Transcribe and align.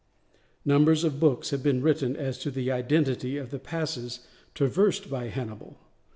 Numbers 0.65 1.03
of 1.03 1.19
books 1.19 1.51
have 1.51 1.61
been 1.61 1.79
written 1.83 2.15
as 2.15 2.39
to 2.39 2.49
the 2.49 2.71
identity 2.71 3.37
of 3.37 3.51
the 3.51 3.59
passes 3.59 4.21
traversed 4.55 5.11
by 5.11 5.27
Hannibal. 5.27 5.77